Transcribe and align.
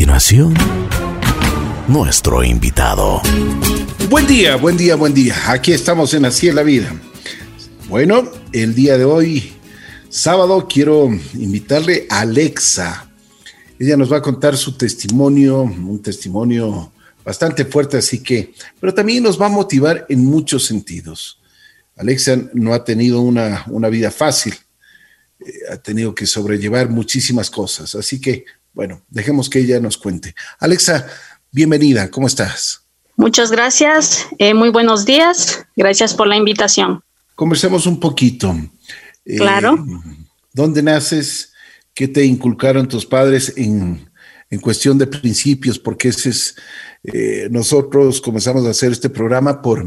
continuación, 0.00 0.54
nuestro 1.86 2.42
invitado. 2.42 3.20
Buen 4.08 4.26
día, 4.26 4.56
buen 4.56 4.78
día, 4.78 4.96
buen 4.96 5.12
día. 5.12 5.34
Aquí 5.48 5.74
estamos 5.74 6.14
en 6.14 6.24
Así 6.24 6.48
es 6.48 6.54
la 6.54 6.62
vida. 6.62 6.90
Bueno, 7.86 8.32
el 8.50 8.74
día 8.74 8.96
de 8.96 9.04
hoy, 9.04 9.52
sábado, 10.08 10.66
quiero 10.66 11.10
invitarle 11.34 12.06
a 12.08 12.20
Alexa. 12.20 13.10
Ella 13.78 13.98
nos 13.98 14.10
va 14.10 14.16
a 14.16 14.22
contar 14.22 14.56
su 14.56 14.74
testimonio, 14.78 15.60
un 15.64 16.00
testimonio 16.00 16.92
bastante 17.22 17.66
fuerte, 17.66 17.98
así 17.98 18.22
que, 18.22 18.54
pero 18.80 18.94
también 18.94 19.22
nos 19.22 19.38
va 19.38 19.46
a 19.46 19.50
motivar 19.50 20.06
en 20.08 20.24
muchos 20.24 20.64
sentidos. 20.64 21.42
Alexa 21.94 22.38
no 22.54 22.72
ha 22.72 22.84
tenido 22.84 23.20
una, 23.20 23.66
una 23.66 23.90
vida 23.90 24.10
fácil, 24.10 24.54
eh, 25.40 25.52
ha 25.70 25.76
tenido 25.76 26.14
que 26.14 26.24
sobrellevar 26.24 26.88
muchísimas 26.88 27.50
cosas, 27.50 27.94
así 27.94 28.18
que, 28.18 28.46
bueno, 28.72 29.02
dejemos 29.08 29.48
que 29.48 29.60
ella 29.60 29.80
nos 29.80 29.96
cuente. 29.96 30.34
Alexa, 30.58 31.06
bienvenida, 31.50 32.10
¿cómo 32.10 32.26
estás? 32.26 32.84
Muchas 33.16 33.50
gracias, 33.50 34.26
eh, 34.38 34.54
muy 34.54 34.70
buenos 34.70 35.04
días, 35.04 35.66
gracias 35.76 36.14
por 36.14 36.26
la 36.26 36.36
invitación. 36.36 37.02
Conversemos 37.34 37.86
un 37.86 38.00
poquito. 38.00 38.56
Eh, 39.24 39.36
claro. 39.36 39.84
¿Dónde 40.52 40.82
naces? 40.82 41.52
¿Qué 41.94 42.08
te 42.08 42.24
inculcaron 42.24 42.88
tus 42.88 43.04
padres 43.04 43.52
en, 43.56 44.10
en 44.48 44.60
cuestión 44.60 44.98
de 44.98 45.06
principios? 45.06 45.78
Porque 45.78 46.08
ese 46.08 46.30
es, 46.30 46.56
nosotros 47.50 48.20
comenzamos 48.20 48.66
a 48.66 48.70
hacer 48.70 48.92
este 48.92 49.10
programa 49.10 49.60
por, 49.60 49.84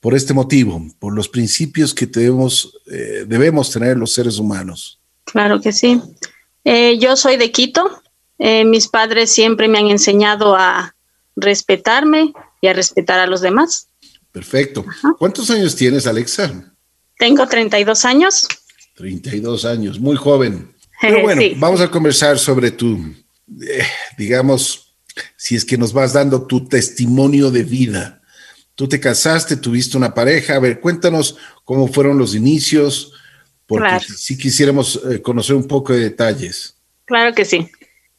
por 0.00 0.14
este 0.14 0.34
motivo, 0.34 0.86
por 0.98 1.14
los 1.14 1.28
principios 1.28 1.92
que 1.92 2.06
debemos, 2.06 2.78
eh, 2.90 3.24
debemos 3.26 3.70
tener 3.70 3.96
los 3.96 4.12
seres 4.12 4.38
humanos. 4.38 5.00
Claro 5.24 5.60
que 5.60 5.72
sí. 5.72 6.00
Eh, 6.70 6.98
yo 6.98 7.16
soy 7.16 7.38
de 7.38 7.50
Quito. 7.50 8.02
Eh, 8.38 8.66
mis 8.66 8.88
padres 8.88 9.30
siempre 9.30 9.68
me 9.68 9.78
han 9.78 9.86
enseñado 9.86 10.54
a 10.54 10.94
respetarme 11.34 12.34
y 12.60 12.66
a 12.66 12.74
respetar 12.74 13.18
a 13.18 13.26
los 13.26 13.40
demás. 13.40 13.88
Perfecto. 14.32 14.84
¿Cuántos 15.18 15.50
años 15.50 15.74
tienes, 15.74 16.06
Alexa? 16.06 16.52
Tengo 17.18 17.46
32 17.46 18.04
años. 18.04 18.46
32 18.96 19.64
años, 19.64 19.98
muy 19.98 20.16
joven. 20.16 20.74
Pero 21.00 21.22
bueno, 21.22 21.40
vamos 21.56 21.80
a 21.80 21.90
conversar 21.90 22.38
sobre 22.38 22.70
tu, 22.70 23.14
digamos, 24.18 24.94
si 25.36 25.56
es 25.56 25.64
que 25.64 25.78
nos 25.78 25.94
vas 25.94 26.12
dando 26.12 26.46
tu 26.46 26.68
testimonio 26.68 27.50
de 27.50 27.62
vida 27.62 28.18
Tú 28.78 28.86
te 28.86 29.00
casaste, 29.00 29.56
tuviste 29.56 29.96
una 29.96 30.14
pareja. 30.14 30.54
A 30.54 30.60
ver, 30.60 30.78
cuéntanos 30.78 31.36
cómo 31.64 31.88
fueron 31.88 32.16
los 32.16 32.36
inicios, 32.36 33.12
porque 33.68 34.00
si 34.00 34.38
quisiéramos 34.38 35.00
eh, 35.08 35.20
conocer 35.20 35.54
un 35.54 35.68
poco 35.68 35.92
de 35.92 36.00
detalles. 36.00 36.74
Claro 37.04 37.34
que 37.34 37.44
sí. 37.44 37.70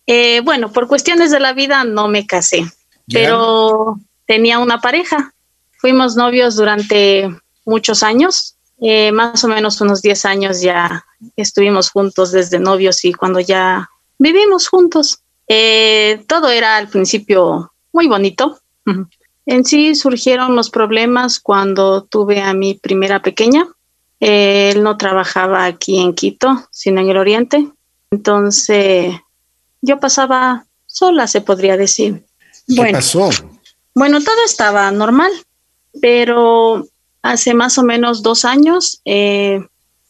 Eh, 0.05 0.41
bueno, 0.41 0.71
por 0.71 0.87
cuestiones 0.87 1.31
de 1.31 1.39
la 1.39 1.53
vida 1.53 1.83
no 1.83 2.07
me 2.07 2.27
casé, 2.27 2.65
pero 3.11 3.99
tenía 4.25 4.59
una 4.59 4.79
pareja. 4.79 5.33
Fuimos 5.79 6.15
novios 6.15 6.55
durante 6.55 7.27
muchos 7.65 8.03
años, 8.03 8.55
eh, 8.79 9.11
más 9.11 9.43
o 9.43 9.47
menos 9.47 9.81
unos 9.81 10.01
10 10.01 10.25
años 10.25 10.61
ya 10.61 11.05
estuvimos 11.35 11.89
juntos 11.89 12.31
desde 12.31 12.59
novios 12.59 13.03
y 13.03 13.13
cuando 13.13 13.39
ya 13.39 13.89
vivimos 14.19 14.67
juntos. 14.67 15.19
todo 16.27 16.49
era 16.49 16.77
al 16.77 16.89
principio 16.89 17.73
muy 17.91 18.07
bonito. 18.07 18.59
En 19.45 19.65
sí 19.65 19.95
surgieron 19.95 20.55
los 20.55 20.69
problemas 20.69 21.39
cuando 21.39 22.03
tuve 22.03 22.39
a 22.39 22.53
mi 22.53 22.75
primera 22.75 23.21
pequeña. 23.21 23.67
Él 24.19 24.83
no 24.83 24.97
trabajaba 24.97 25.65
aquí 25.65 25.99
en 25.99 26.13
Quito, 26.13 26.67
sino 26.71 27.01
en 27.01 27.09
el 27.09 27.17
Oriente. 27.17 27.69
Entonces, 28.11 29.15
yo 29.81 29.99
pasaba 29.99 30.65
sola, 30.85 31.27
se 31.27 31.41
podría 31.41 31.77
decir. 31.77 32.25
¿Qué 32.67 32.91
pasó? 32.91 33.29
Bueno, 33.95 34.21
todo 34.21 34.43
estaba 34.45 34.91
normal, 34.91 35.31
pero 36.01 36.85
hace 37.21 37.53
más 37.53 37.77
o 37.77 37.83
menos 37.83 38.21
dos 38.21 38.45
años 38.45 39.01
eh, 39.05 39.65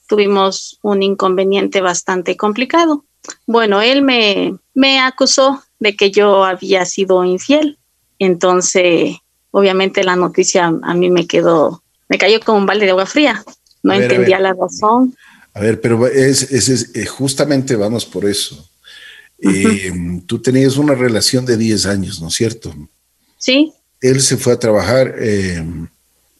tuvimos 0.08 0.80
un 0.82 1.04
inconveniente 1.04 1.82
bastante 1.82 2.36
complicado. 2.36 3.06
Bueno, 3.46 3.82
él 3.82 4.02
me, 4.02 4.58
me 4.74 5.00
acusó 5.00 5.64
de 5.80 5.96
que 5.96 6.12
yo 6.12 6.44
había 6.44 6.86
sido 6.86 7.24
infiel. 7.24 7.78
Entonces, 8.18 9.18
obviamente 9.52 10.04
la 10.04 10.16
noticia 10.16 10.68
a 10.68 10.94
mí 10.94 11.10
me 11.10 11.28
quedó, 11.28 11.84
me 12.08 12.18
cayó 12.18 12.40
como 12.40 12.58
un 12.58 12.66
balde 12.66 12.86
de 12.86 12.92
agua 12.92 13.06
fría. 13.06 13.44
No 13.84 13.94
entendía 13.94 14.40
la 14.40 14.54
razón. 14.54 15.16
A 15.54 15.60
ver, 15.62 15.82
pero 15.82 16.08
es, 16.08 16.52
es, 16.52 16.96
eh, 16.96 17.06
justamente 17.06 17.76
vamos 17.76 18.06
por 18.06 18.26
eso. 18.26 18.70
Eh, 19.40 20.22
tú 20.26 20.42
tenías 20.42 20.78
una 20.78 20.96
relación 20.96 21.46
de 21.46 21.58
10 21.58 21.86
años, 21.86 22.22
¿no 22.22 22.28
es 22.28 22.34
cierto? 22.34 22.74
Sí. 23.38 23.74
Él 24.02 24.22
se 24.22 24.38
fue 24.38 24.54
a 24.54 24.60
trabajar 24.60 25.16
eh, 25.18 25.66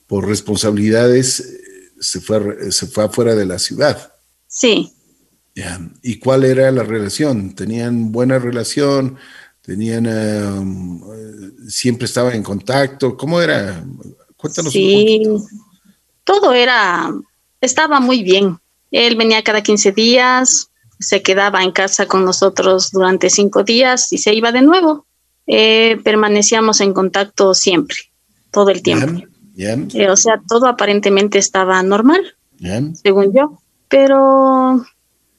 por 0.06 0.28
responsabilidades, 0.28 1.60
se 2.00 2.20
fue, 2.20 2.72
se 2.72 2.88
fue 2.88 3.06
afuera 3.06 3.36
de 3.36 3.46
la 3.46 3.60
ciudad. 3.60 4.14
Sí. 4.48 4.92
¿Y 6.02 6.20
cuál 6.20 6.46
era 6.46 6.72
la 6.72 6.84
relación? 6.84 7.54
¿Tenían 7.54 8.12
buena 8.12 8.40
relación? 8.40 9.18
tenían, 9.70 10.08
em, 10.08 11.00
siempre 11.68 12.06
estaban 12.06 12.34
en 12.34 12.42
contacto. 12.42 13.16
¿Cómo 13.16 13.40
era? 13.40 13.86
Cuéntanos 14.36 14.74
sí, 14.74 15.22
todo 16.24 16.54
era, 16.54 17.14
estaba 17.62 18.00
muy 18.00 18.24
bien. 18.24 18.60
Él 18.92 19.16
venía 19.16 19.44
cada 19.44 19.62
15 19.62 19.92
días, 19.92 20.70
se 21.00 21.22
quedaba 21.22 21.64
en 21.64 21.72
casa 21.72 22.08
con 22.08 22.26
nosotros 22.26 22.92
durante 22.92 23.30
cinco 23.30 23.64
días 23.64 24.12
y 24.12 24.18
se 24.18 24.34
iba 24.34 24.52
de 24.52 24.62
nuevo. 24.62 25.06
Eh, 25.48 25.98
permanecíamos 26.04 26.82
en 26.82 26.94
contacto 26.94 27.54
siempre, 27.54 27.98
todo 28.52 28.70
el 28.70 28.84
tiempo. 28.84 29.24
Eh, 29.58 30.10
o 30.10 30.16
sea, 30.16 30.42
todo 30.48 30.68
aparentemente 30.68 31.38
estaba 31.38 31.82
normal, 31.84 32.36
según 32.94 33.34
yo. 33.34 33.60
Pero 33.88 34.86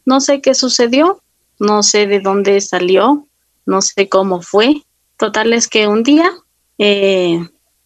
no 0.04 0.20
sé 0.20 0.40
qué 0.40 0.54
sucedió, 0.54 1.22
no 1.58 1.82
sé 1.82 2.06
de 2.06 2.20
dónde 2.20 2.60
salió, 2.60 3.28
no 3.66 3.82
sé 3.82 4.08
cómo 4.08 4.42
fue. 4.42 4.82
Total 5.16 5.52
es 5.52 5.68
que 5.68 5.86
un 5.86 6.02
día, 6.02 6.30
eh, 6.78 7.38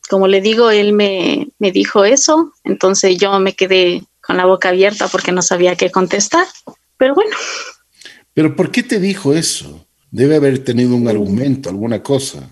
como 0.08 0.28
le 0.28 0.40
digo, 0.40 0.70
él 0.70 0.92
me, 0.92 1.48
me 1.58 1.72
dijo 1.72 2.04
eso, 2.04 2.52
entonces 2.62 3.18
yo 3.18 3.38
me 3.40 3.54
quedé 3.54 4.04
con 4.26 4.36
la 4.36 4.46
boca 4.46 4.70
abierta 4.70 5.08
porque 5.08 5.32
no 5.32 5.42
sabía 5.42 5.76
qué 5.76 5.90
contestar, 5.90 6.46
pero 6.96 7.14
bueno. 7.14 7.36
¿Pero 8.32 8.56
por 8.56 8.70
qué 8.70 8.82
te 8.82 8.98
dijo 8.98 9.34
eso? 9.34 9.86
Debe 10.10 10.36
haber 10.36 10.64
tenido 10.64 10.94
un 10.94 11.08
argumento, 11.08 11.68
alguna 11.68 12.02
cosa. 12.02 12.48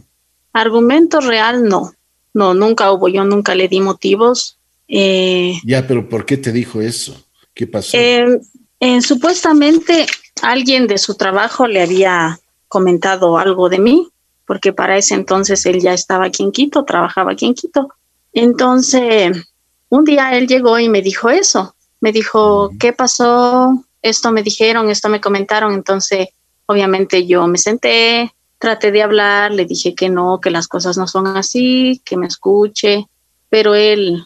Argumento 0.53 1.21
real, 1.21 1.65
no. 1.65 1.93
No, 2.35 2.55
nunca 2.55 2.91
hubo, 2.93 3.09
yo 3.09 3.25
nunca 3.25 3.55
le 3.55 3.69
di 3.69 3.81
motivos. 3.81 4.59
Eh, 4.89 5.55
ya, 5.65 5.87
pero 5.87 6.09
¿por 6.09 6.27
qué 6.27 6.37
te 6.37 6.53
dijo 6.53 6.81
eso? 6.81 7.17
¿Qué 7.55 7.67
pasó? 7.67 7.97
Eh, 7.97 9.01
supuestamente 9.01 10.07
alguien 10.43 10.87
de 10.87 10.99
su 10.99 11.15
trabajo 11.15 11.67
le 11.67 11.83
había 11.83 12.41
comentado 12.69 13.39
algo 13.39 13.69
de 13.69 13.79
mí, 13.79 14.09
porque 14.47 14.73
para 14.73 14.97
ese 14.97 15.15
entonces 15.15 15.65
él 15.67 15.81
ya 15.81 15.95
estaba 15.95 16.27
aquí 16.27 16.43
en 16.43 16.53
Quito, 16.53 16.85
trabajaba 16.85 17.33
aquí 17.33 17.47
en 17.47 17.55
Quito. 17.55 17.89
Entonces, 18.33 19.52
un 19.93 20.05
día 20.05 20.35
él 20.39 20.47
llegó 20.47 20.79
y 20.79 20.89
me 20.89 21.03
dijo 21.03 21.29
eso, 21.29 21.77
me 22.01 22.13
dijo, 22.13 22.71
¿qué 22.81 22.95
pasó? 22.95 23.85
Esto 24.01 24.33
me 24.33 24.43
dijeron, 24.43 24.89
esto 24.89 25.11
me 25.11 25.21
comentaron, 25.21 25.75
entonces 25.75 26.29
obviamente 26.65 27.27
yo 27.27 27.47
me 27.47 27.59
senté, 27.59 28.33
traté 28.57 28.91
de 28.91 29.03
hablar, 29.03 29.53
le 29.53 29.67
dije 29.67 29.95
que 29.95 30.09
no, 30.09 30.41
que 30.41 30.51
las 30.51 30.67
cosas 30.67 30.97
no 30.97 31.07
son 31.07 31.27
así, 31.27 32.01
que 32.07 32.17
me 32.17 32.27
escuche, 32.27 33.07
pero 33.51 33.75
él 33.75 34.25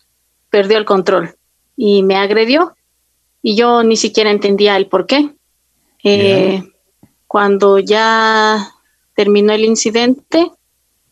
perdió 0.50 0.78
el 0.78 0.84
control 0.84 1.34
y 1.77 2.04
me 2.04 2.15
agredió 2.15 2.77
y 3.43 3.56
yo 3.56 3.83
ni 3.83 3.97
siquiera 3.97 4.31
entendía 4.31 4.77
el 4.77 4.87
por 4.87 5.04
qué. 5.06 5.34
Eh, 6.04 6.62
cuando 7.27 7.81
ya 7.81 8.71
terminó 9.16 9.53
el 9.53 9.65
incidente, 9.65 10.48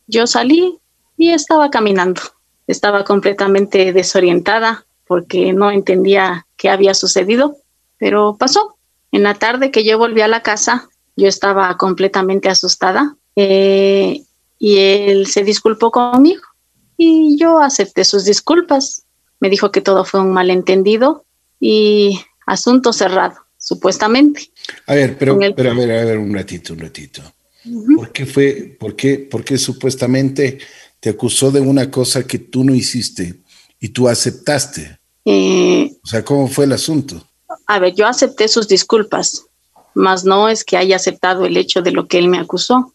yo 0.07 0.29
salí 0.29 0.79
y 1.17 1.31
estaba 1.31 1.71
caminando. 1.71 2.23
Estaba 2.67 3.05
completamente 3.05 3.93
desorientada 3.93 4.87
porque 5.07 5.53
no 5.53 5.71
entendía 5.71 6.47
qué 6.57 6.71
había 6.71 6.95
sucedido, 6.95 7.57
pero 7.99 8.37
pasó. 8.39 8.77
En 9.13 9.23
la 9.23 9.35
tarde 9.35 9.71
que 9.71 9.85
yo 9.85 9.99
volví 9.99 10.23
a 10.23 10.29
la 10.29 10.43
casa, 10.43 10.89
yo 11.17 11.29
estaba 11.29 11.77
completamente 11.77 12.49
asustada 12.49 13.17
eh, 13.37 14.23
y 14.59 14.79
él 14.79 15.27
se 15.27 15.45
disculpó 15.45 15.91
conmigo 15.91 16.43
y 16.97 17.37
yo 17.39 17.59
acepté 17.59 18.05
sus 18.05 18.25
disculpas. 18.25 19.05
Me 19.41 19.51
dijo 19.51 19.71
que 19.71 19.81
todo 19.81 20.05
fue 20.05 20.21
un 20.21 20.33
malentendido 20.33 21.25
y 21.61 22.21
asunto 22.47 22.93
cerrado 22.93 23.37
supuestamente. 23.59 24.51
A 24.87 24.95
ver, 24.95 25.17
pero, 25.19 25.39
pero 25.57 25.71
a 25.71 25.75
ver, 25.75 25.91
a 25.91 26.05
ver, 26.05 26.19
un 26.19 26.35
ratito, 26.35 26.75
un 26.75 26.81
ratito. 26.81 27.23
¿Por 27.97 28.13
qué 28.13 28.27
fue, 28.27 28.77
por 28.79 28.95
qué, 28.95 29.19
por 29.19 29.43
qué 29.43 29.57
supuestamente 29.57 30.59
te 31.05 31.11
acusó 31.11 31.51
de 31.51 31.61
una 31.61 31.91
cosa 31.91 32.27
que 32.27 32.39
tú 32.39 32.65
no 32.65 32.75
hiciste 32.75 33.43
y 33.79 33.91
tú 33.91 34.09
aceptaste? 34.09 34.99
Eh, 35.27 35.99
o 36.03 36.07
sea, 36.07 36.25
¿cómo 36.25 36.49
fue 36.49 36.65
el 36.65 36.73
asunto? 36.73 37.23
A 37.67 37.79
ver, 37.79 37.95
yo 37.95 38.07
acepté 38.07 38.49
sus 38.49 38.69
disculpas, 38.69 39.45
mas 39.93 40.25
no 40.25 40.49
es 40.49 40.65
que 40.65 40.79
haya 40.79 40.97
aceptado 40.97 41.45
el 41.45 41.59
hecho 41.59 41.83
de 41.83 41.91
lo 41.91 42.09
que 42.09 42.17
él 42.17 42.29
me 42.29 42.39
acusó, 42.39 42.95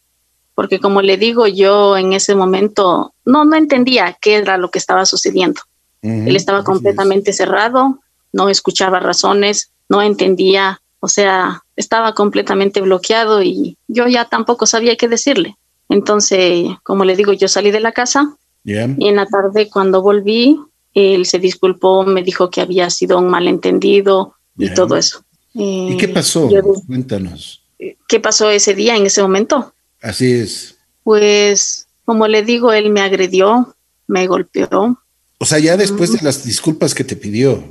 porque 0.55 0.79
como 0.79 1.03
le 1.03 1.17
digo, 1.17 1.45
yo 1.45 1.97
en 1.97 2.13
ese 2.13 2.33
momento 2.33 3.13
no, 3.25 3.45
no 3.45 3.55
entendía 3.55 4.17
qué 4.19 4.37
era 4.37 4.57
lo 4.57 4.71
que 4.71 4.79
estaba 4.79 5.05
sucediendo. 5.05 5.61
Él 6.01 6.35
estaba 6.35 6.63
completamente 6.63 7.31
cerrado, 7.31 7.99
no 8.33 8.49
escuchaba 8.49 8.99
razones, 8.99 9.69
no 9.87 10.01
entendía, 10.01 10.81
o 10.99 11.09
sea, 11.09 11.63
estaba 11.75 12.15
completamente 12.15 12.81
bloqueado 12.81 13.43
y 13.43 13.77
yo 13.87 14.07
ya 14.07 14.25
tampoco 14.25 14.65
sabía 14.65 14.95
qué 14.95 15.07
decirle. 15.07 15.58
Entonces, 15.89 16.67
como 16.83 17.03
le 17.03 17.15
digo, 17.15 17.33
yo 17.33 17.47
salí 17.47 17.71
de 17.71 17.79
la 17.79 17.91
casa 17.91 18.37
y 18.63 19.07
en 19.07 19.15
la 19.15 19.25
tarde 19.25 19.69
cuando 19.69 20.01
volví, 20.01 20.59
él 20.93 21.25
se 21.25 21.39
disculpó, 21.39 22.05
me 22.05 22.23
dijo 22.23 22.49
que 22.49 22.61
había 22.61 22.89
sido 22.89 23.17
un 23.17 23.29
malentendido 23.29 24.35
y 24.57 24.73
todo 24.73 24.95
eso. 24.95 25.23
¿Y 25.53 25.97
qué 25.97 26.07
pasó? 26.07 26.49
Cuéntanos. 26.85 27.63
¿Qué 28.07 28.19
pasó 28.19 28.49
ese 28.49 28.75
día, 28.75 28.95
en 28.95 29.05
ese 29.05 29.21
momento? 29.21 29.73
Así 30.01 30.31
es. 30.31 30.77
Pues, 31.03 31.87
como 32.05 32.27
le 32.27 32.43
digo, 32.43 32.71
él 32.71 32.89
me 32.89 33.01
agredió, 33.01 33.75
me 34.07 34.27
golpeó. 34.27 34.99
O 35.37 35.45
sea, 35.45 35.59
ya 35.59 35.77
después 35.77 36.11
de 36.11 36.19
las 36.21 36.43
disculpas 36.43 36.93
que 36.93 37.03
te 37.03 37.15
pidió. 37.15 37.63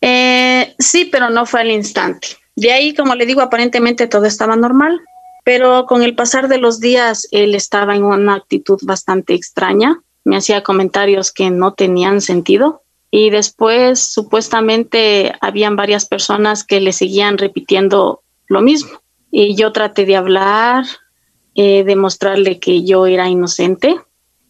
Eh, 0.00 0.74
sí, 0.78 1.08
pero 1.12 1.30
no 1.30 1.46
fue 1.46 1.60
al 1.60 1.70
instante. 1.70 2.28
De 2.56 2.72
ahí, 2.72 2.94
como 2.94 3.14
le 3.14 3.26
digo, 3.26 3.40
aparentemente 3.40 4.06
todo 4.06 4.24
estaba 4.24 4.56
normal, 4.56 5.00
pero 5.44 5.86
con 5.86 6.02
el 6.02 6.14
pasar 6.14 6.48
de 6.48 6.58
los 6.58 6.78
días, 6.78 7.26
él 7.32 7.54
estaba 7.54 7.96
en 7.96 8.04
una 8.04 8.36
actitud 8.36 8.78
bastante 8.82 9.34
extraña. 9.34 10.00
Me 10.24 10.36
hacía 10.36 10.62
comentarios 10.62 11.32
que 11.32 11.50
no 11.50 11.74
tenían 11.74 12.20
sentido. 12.20 12.82
Y 13.10 13.30
después, 13.30 14.00
supuestamente, 14.00 15.32
habían 15.40 15.76
varias 15.76 16.06
personas 16.06 16.64
que 16.64 16.80
le 16.80 16.92
seguían 16.92 17.38
repitiendo 17.38 18.22
lo 18.46 18.62
mismo. 18.62 19.02
Y 19.30 19.54
yo 19.56 19.72
traté 19.72 20.06
de 20.06 20.16
hablar, 20.16 20.84
eh, 21.54 21.84
demostrarle 21.84 22.58
que 22.58 22.84
yo 22.84 23.06
era 23.06 23.28
inocente, 23.28 23.96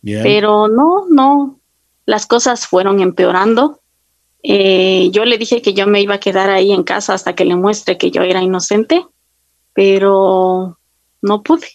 pero 0.03 0.69
no, 0.69 1.07
no, 1.09 1.61
las 2.07 2.27
cosas 2.27 2.67
fueron 2.67 3.01
empeorando. 3.01 3.81
Eh, 4.43 5.09
yo 5.13 5.25
le 5.25 5.39
dije 5.39 5.63
que 5.63 5.73
yo 5.73 5.87
me 5.87 6.01
iba 6.01 6.17
a 6.17 6.21
quedar 6.21 6.51
ahí 6.51 6.73
en 6.73 6.83
casa 6.83 7.15
hasta 7.15 7.35
que 7.35 7.45
le 7.45 7.57
muestre 7.57 7.99
que 7.99 8.11
yo 8.11 8.23
era 8.23 8.43
inocente, 8.43 9.07
pero 9.73 10.79
no 11.23 11.43
pude, 11.43 11.69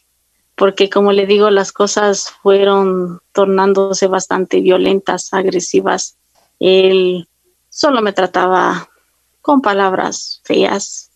porque 0.55 0.89
como 0.89 1.11
le 1.11 1.25
digo, 1.25 1.49
las 1.49 1.71
cosas 1.71 2.31
fueron 2.43 3.21
tornándose 3.31 4.07
bastante 4.07 4.61
violentas, 4.61 5.33
agresivas. 5.33 6.17
Él 6.59 7.27
solo 7.69 8.01
me 8.01 8.13
trataba 8.13 8.89
con 9.41 9.61
palabras 9.61 10.41
feas, 10.43 11.09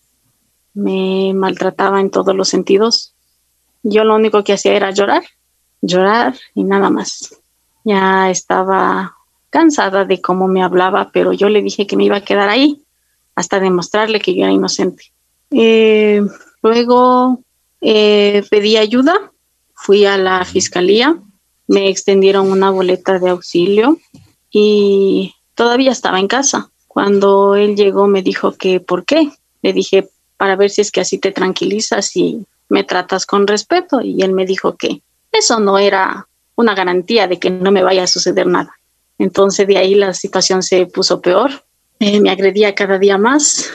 me 0.73 1.33
maltrataba 1.33 1.99
en 1.99 2.09
todos 2.11 2.35
los 2.35 2.47
sentidos. 2.49 3.13
Yo 3.83 4.03
lo 4.03 4.15
único 4.15 4.43
que 4.43 4.53
hacía 4.53 4.73
era 4.73 4.91
llorar, 4.91 5.23
llorar 5.81 6.35
y 6.55 6.63
nada 6.63 6.89
más. 6.89 7.35
Ya 7.83 8.29
estaba 8.29 9.17
cansada 9.49 10.05
de 10.05 10.21
cómo 10.21 10.47
me 10.47 10.63
hablaba, 10.63 11.09
pero 11.11 11.33
yo 11.33 11.49
le 11.49 11.61
dije 11.61 11.87
que 11.87 11.97
me 11.97 12.05
iba 12.05 12.17
a 12.17 12.23
quedar 12.23 12.47
ahí 12.47 12.83
hasta 13.35 13.59
demostrarle 13.59 14.19
que 14.19 14.35
yo 14.35 14.43
era 14.43 14.53
inocente. 14.53 15.11
Eh, 15.49 16.21
luego 16.61 17.39
eh, 17.81 18.43
pedí 18.49 18.77
ayuda, 18.77 19.31
fui 19.73 20.05
a 20.05 20.17
la 20.17 20.45
fiscalía, 20.45 21.17
me 21.67 21.89
extendieron 21.89 22.51
una 22.51 22.69
boleta 22.69 23.19
de 23.19 23.29
auxilio 23.29 23.97
y 24.51 25.33
todavía 25.55 25.91
estaba 25.91 26.19
en 26.19 26.27
casa. 26.27 26.69
Cuando 26.87 27.55
él 27.55 27.75
llegó 27.75 28.07
me 28.07 28.21
dijo 28.21 28.53
que 28.53 28.79
por 28.79 29.05
qué. 29.05 29.31
Le 29.61 29.73
dije 29.73 30.09
para 30.37 30.55
ver 30.55 30.69
si 30.69 30.81
es 30.81 30.91
que 30.91 31.01
así 31.01 31.17
te 31.19 31.31
tranquilizas 31.31 32.15
y 32.15 32.45
me 32.67 32.83
tratas 32.83 33.25
con 33.25 33.47
respeto 33.47 34.01
y 34.01 34.21
él 34.23 34.33
me 34.33 34.45
dijo 34.45 34.75
que 34.75 35.01
eso 35.31 35.59
no 35.59 35.77
era 35.77 36.27
una 36.55 36.73
garantía 36.73 37.27
de 37.27 37.39
que 37.39 37.49
no 37.49 37.71
me 37.71 37.83
vaya 37.83 38.03
a 38.03 38.07
suceder 38.07 38.47
nada. 38.47 38.73
Entonces 39.17 39.67
de 39.67 39.77
ahí 39.77 39.95
la 39.95 40.13
situación 40.13 40.63
se 40.63 40.85
puso 40.87 41.21
peor, 41.21 41.63
eh, 41.99 42.19
me 42.19 42.31
agredía 42.31 42.73
cada 42.73 42.97
día 42.97 43.17
más, 43.17 43.69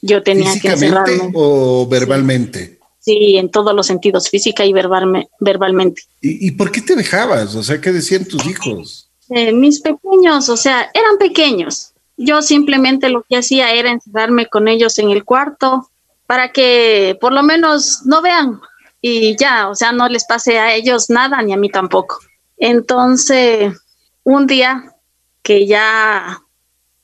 yo 0.00 0.22
tenía 0.22 0.58
que 0.60 0.68
encerrarme. 0.68 1.32
o 1.34 1.86
verbalmente? 1.88 2.78
Sí, 3.04 3.36
en 3.36 3.50
todos 3.50 3.74
los 3.74 3.86
sentidos, 3.86 4.30
física 4.30 4.64
y 4.64 4.72
verbalmente. 4.72 6.02
¿Y, 6.22 6.52
por 6.52 6.72
qué 6.72 6.80
te 6.80 6.96
dejabas? 6.96 7.54
O 7.54 7.62
sea, 7.62 7.78
¿qué 7.78 7.92
decían 7.92 8.24
tus 8.24 8.46
hijos? 8.46 9.10
Eh, 9.28 9.52
mis 9.52 9.80
pequeños, 9.80 10.48
o 10.48 10.56
sea, 10.56 10.90
eran 10.94 11.18
pequeños. 11.18 11.92
Yo 12.16 12.40
simplemente 12.40 13.10
lo 13.10 13.22
que 13.28 13.36
hacía 13.36 13.72
era 13.72 13.90
encerrarme 13.90 14.46
con 14.46 14.68
ellos 14.68 14.98
en 14.98 15.10
el 15.10 15.24
cuarto, 15.24 15.90
para 16.26 16.52
que 16.52 17.18
por 17.20 17.32
lo 17.32 17.42
menos 17.42 18.00
no 18.06 18.22
vean 18.22 18.60
y 19.02 19.36
ya, 19.36 19.68
o 19.68 19.74
sea, 19.74 19.92
no 19.92 20.08
les 20.08 20.24
pase 20.24 20.58
a 20.58 20.74
ellos 20.74 21.10
nada 21.10 21.42
ni 21.42 21.52
a 21.52 21.58
mí 21.58 21.68
tampoco. 21.68 22.20
Entonces, 22.56 23.74
un 24.22 24.46
día 24.46 24.94
que 25.42 25.66
ya 25.66 26.40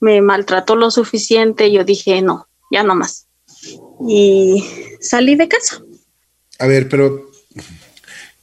me 0.01 0.23
maltrató 0.23 0.77
lo 0.77 0.91
suficiente, 0.91 1.71
yo 1.71 1.85
dije, 1.85 2.23
no, 2.23 2.49
ya 2.71 2.83
no 2.85 2.95
más. 2.95 3.27
Y 4.09 4.65
salí 5.03 5.35
de 5.35 5.49
casa. 5.49 5.83
A 6.61 6.67
ver, 6.67 6.89
pero 6.89 7.31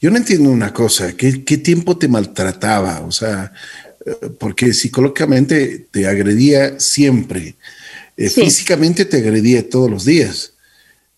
yo 0.02 0.12
no 0.12 0.18
entiendo 0.18 0.50
una 0.50 0.74
cosa, 0.74 1.16
¿qué, 1.16 1.44
qué 1.44 1.58
tiempo 1.58 1.98
te 1.98 2.08
maltrataba? 2.08 3.02
O 3.02 3.12
sea, 3.12 3.54
eh, 4.06 4.30
porque 4.40 4.74
psicológicamente 4.74 5.88
te 5.92 6.08
agredía 6.08 6.80
siempre, 6.80 7.56
eh, 8.16 8.30
físicamente 8.30 9.06
te 9.06 9.18
agredía 9.18 9.70
todos 9.70 9.90
los 9.90 10.06
días. 10.06 10.54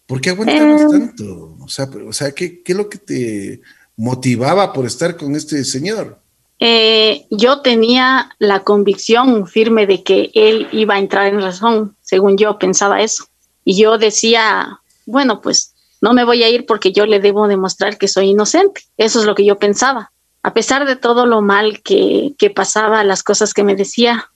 ¿Por 0.06 0.22
qué 0.22 0.32
aguantabas 0.32 0.82
em. 0.82 0.90
tanto? 0.92 1.56
O 1.60 1.68
sea, 1.68 1.90
o 2.08 2.14
sea 2.14 2.32
¿qué, 2.32 2.62
es 2.66 2.76
lo 2.76 2.90
que 2.90 2.98
te 2.98 3.62
motivaba 3.96 4.74
por 4.74 4.86
estar 4.86 5.16
con 5.16 5.36
este 5.36 5.64
señor? 5.64 6.20
Eh, 6.60 7.26
yo 7.30 7.62
tenía 7.62 8.32
la 8.40 8.64
convicción 8.64 9.48
firme 9.48 9.88
de 9.88 10.04
que 10.04 10.32
él 10.34 10.68
iba 10.72 10.96
a 10.96 11.00
entrar 11.00 11.28
en 11.28 11.42
razón, 11.42 11.96
según 12.02 12.38
yo 12.38 12.58
pensaba 12.60 13.02
eso. 13.02 13.28
Y 13.64 13.80
yo 13.80 13.98
decía, 13.98 14.80
bueno, 15.06 15.42
pues 15.42 15.69
no 16.02 16.14
me 16.14 16.24
voy 16.24 16.44
a 16.44 16.50
ir 16.50 16.66
porque 16.66 16.92
yo 16.92 17.06
le 17.06 17.20
debo 17.20 17.48
demostrar 17.48 17.98
que 17.98 18.08
soy 18.08 18.30
inocente. 18.30 18.84
Eso 18.98 19.20
es 19.20 19.26
lo 19.26 19.36
que 19.36 19.46
yo 19.46 19.60
pensaba. 19.60 20.12
A 20.44 20.54
pesar 20.54 20.86
de 20.86 20.96
todo 20.96 21.26
lo 21.26 21.42
mal 21.42 21.82
que, 21.84 22.34
que 22.38 22.50
pasaba, 22.50 23.04
las 23.04 23.24
cosas 23.24 23.54
que 23.54 23.64
me 23.64 23.76
decía, 23.76 24.30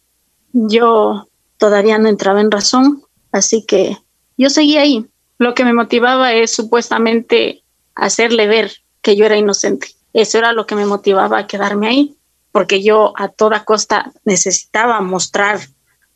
yo 0.51 1.27
todavía 1.57 1.97
no 1.97 2.09
entraba 2.09 2.41
en 2.41 2.51
razón. 2.51 3.03
Así 3.31 3.65
que 3.65 3.97
yo 4.37 4.49
seguía 4.49 4.81
ahí. 4.81 5.05
Lo 5.37 5.53
que 5.53 5.63
me 5.63 5.73
motivaba 5.73 6.33
es 6.33 6.51
supuestamente 6.51 7.63
hacerle 7.95 8.47
ver 8.47 8.71
que 9.01 9.15
yo 9.15 9.25
era 9.25 9.37
inocente. 9.37 9.87
Eso 10.13 10.37
era 10.37 10.53
lo 10.53 10.65
que 10.65 10.75
me 10.75 10.85
motivaba 10.85 11.39
a 11.39 11.47
quedarme 11.47 11.87
ahí, 11.87 12.17
porque 12.51 12.83
yo 12.83 13.13
a 13.17 13.29
toda 13.29 13.65
costa 13.65 14.11
necesitaba 14.25 15.01
mostrar 15.01 15.59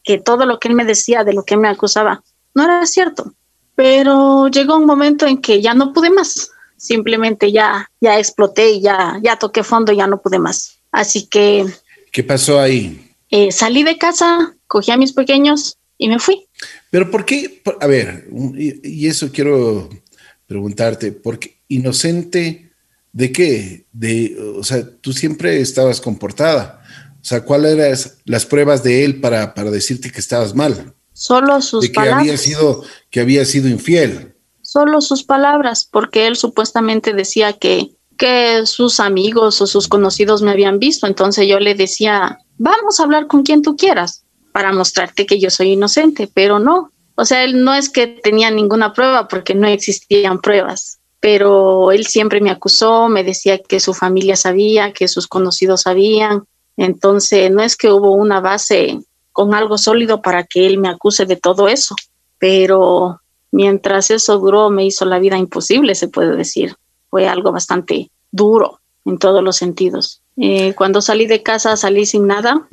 que 0.04 0.20
todo 0.20 0.46
lo 0.46 0.60
que 0.60 0.68
él 0.68 0.76
me 0.76 0.86
decía, 0.86 1.24
de 1.24 1.34
lo 1.34 1.44
que 1.44 1.58
me 1.58 1.68
acusaba, 1.68 2.24
no 2.54 2.64
era 2.64 2.86
cierto. 2.86 3.34
Pero 3.78 4.48
llegó 4.48 4.76
un 4.76 4.88
momento 4.88 5.28
en 5.28 5.38
que 5.38 5.62
ya 5.62 5.76
no 5.76 5.94
pude 5.94 6.10
más. 6.10 6.50
Simplemente 6.78 7.52
ya, 7.52 7.92
ya 8.02 8.18
exploté 8.18 8.72
y 8.72 8.82
ya, 8.82 9.20
ya 9.22 9.38
toqué 9.38 9.64
fondo 9.64 9.92
y 9.92 9.98
ya 9.98 10.08
no 10.08 10.20
pude 10.20 10.40
más. 10.40 10.80
Así 10.92 11.28
que... 11.28 11.64
¿Qué 12.12 12.24
pasó 12.24 12.60
ahí? 12.60 13.14
Eh, 13.30 13.52
salí 13.52 13.84
de 13.84 14.00
casa, 14.00 14.56
cogí 14.66 14.90
a 14.90 14.98
mis 14.98 15.14
pequeños 15.14 15.78
y 16.00 16.08
me 16.08 16.18
fui. 16.18 16.48
Pero 16.90 17.12
¿por 17.12 17.24
qué? 17.24 17.62
A 17.80 17.86
ver, 17.86 18.28
y 18.58 19.06
eso 19.06 19.32
quiero 19.32 19.90
preguntarte, 20.48 21.12
¿por 21.12 21.38
qué 21.38 21.60
inocente 21.68 22.72
de 23.12 23.32
qué? 23.32 23.86
De, 23.92 24.38
o 24.58 24.64
sea, 24.64 24.90
tú 25.02 25.14
siempre 25.14 25.62
estabas 25.62 26.02
comportada. 26.02 26.82
O 27.22 27.26
sea, 27.26 27.42
¿cuáles 27.42 27.78
eran 27.78 27.96
las 28.26 28.48
pruebas 28.48 28.82
de 28.82 29.06
él 29.06 29.20
para, 29.22 29.54
para 29.54 29.70
decirte 29.70 30.10
que 30.10 30.20
estabas 30.20 30.56
mal? 30.56 30.96
Solo 31.18 31.60
sus 31.64 31.82
de 31.82 31.88
que 31.88 31.96
palabras. 31.96 32.22
Había 32.22 32.38
sido, 32.38 32.84
que 33.10 33.22
había 33.22 33.44
sido 33.44 33.68
infiel. 33.68 34.36
Solo 34.62 35.02
sus 35.02 35.24
palabras, 35.24 35.90
porque 35.92 36.28
él 36.28 36.36
supuestamente 36.36 37.12
decía 37.14 37.54
que, 37.54 37.90
que 38.20 38.68
sus 38.68 39.00
amigos 39.00 39.60
o 39.60 39.66
sus 39.66 39.88
conocidos 39.88 40.44
me 40.44 40.52
habían 40.52 40.78
visto. 40.78 41.08
Entonces 41.08 41.48
yo 41.48 41.60
le 41.60 41.74
decía, 41.74 42.38
vamos 42.60 43.00
a 43.00 43.04
hablar 43.04 43.26
con 43.26 43.42
quien 43.42 43.64
tú 43.64 43.76
quieras 43.76 44.26
para 44.52 44.72
mostrarte 44.72 45.26
que 45.26 45.40
yo 45.40 45.50
soy 45.50 45.72
inocente, 45.72 46.30
pero 46.32 46.60
no. 46.60 46.92
O 47.16 47.26
sea, 47.26 47.44
él 47.44 47.64
no 47.64 47.74
es 47.74 47.90
que 47.90 48.06
tenía 48.06 48.52
ninguna 48.52 48.94
prueba 48.94 49.28
porque 49.28 49.56
no 49.56 49.68
existían 49.68 50.40
pruebas, 50.40 51.00
pero 51.20 51.92
él 51.92 52.06
siempre 52.06 52.42
me 52.42 52.52
acusó, 52.52 53.10
me 53.10 53.24
decía 53.24 53.58
que 53.58 53.80
su 53.80 53.96
familia 53.96 54.36
sabía, 54.36 54.94
que 54.94 55.08
sus 55.08 55.26
conocidos 55.26 55.82
sabían. 55.82 56.44
Entonces, 56.78 57.50
no 57.50 57.64
es 57.64 57.76
que 57.76 57.90
hubo 57.92 58.12
una 58.12 58.40
base 58.40 59.00
con 59.38 59.54
algo 59.54 59.78
sólido 59.78 60.24
para 60.24 60.46
que 60.46 60.66
él 60.66 60.80
me 60.80 60.90
acuse 60.90 61.28
de 61.28 61.36
todo 61.36 61.68
eso, 61.68 61.96
pero 62.40 63.22
mientras 63.52 64.10
eso 64.10 64.40
duró 64.40 64.72
me 64.72 64.84
hizo 64.84 65.06
la 65.06 65.20
vida 65.20 65.38
imposible, 65.38 65.94
se 65.94 66.08
puede 66.08 66.36
decir. 66.36 66.76
Fue 67.12 67.28
algo 67.28 67.52
bastante 67.52 68.10
duro 68.32 68.80
en 69.06 69.20
todos 69.20 69.44
los 69.44 69.56
sentidos. 69.56 70.24
Eh, 70.38 70.74
cuando 70.74 71.04
salí 71.04 71.28
de 71.28 71.44
casa 71.44 71.78
salí 71.78 72.08
sin 72.08 72.26
nada 72.26 72.68